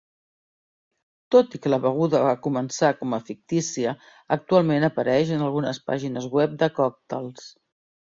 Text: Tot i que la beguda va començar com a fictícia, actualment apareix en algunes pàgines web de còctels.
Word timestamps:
Tot 1.33 1.57
i 1.57 1.59
que 1.65 1.71
la 1.73 1.77
beguda 1.83 2.21
va 2.23 2.31
començar 2.47 2.89
com 3.01 3.13
a 3.17 3.19
fictícia, 3.27 3.93
actualment 4.37 4.87
apareix 4.89 5.35
en 5.37 5.45
algunes 5.49 5.81
pàgines 5.91 6.27
web 6.39 6.57
de 6.65 6.71
còctels. 6.81 7.45